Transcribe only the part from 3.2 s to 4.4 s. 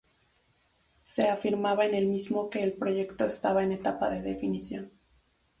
estaba en etapa de